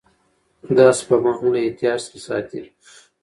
دا 0.77 0.87
سپما 0.97 1.31
مو 1.39 1.49
له 1.53 1.59
احتیاج 1.65 1.99
څخه 2.05 2.19
ساتي. 2.27 2.61